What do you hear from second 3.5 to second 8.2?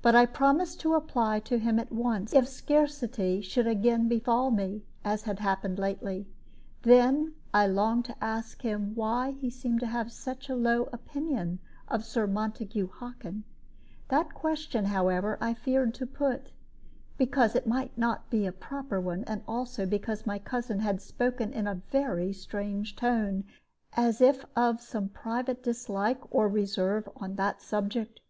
again befall me, as had happened lately. And then I longed to